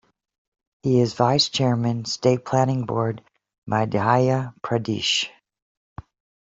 [0.81, 3.21] He is Vice Chairman, State Planning Board,
[3.69, 5.29] Madhya Pradesh.